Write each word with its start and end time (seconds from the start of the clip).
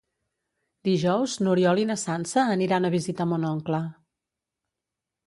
Dijous 0.87 1.35
n'Oriol 1.47 1.81
i 1.81 1.85
na 1.89 1.97
Sança 2.05 2.45
aniran 2.53 2.89
a 2.89 2.91
visitar 2.97 3.29
mon 3.35 3.47
oncle. 3.51 3.83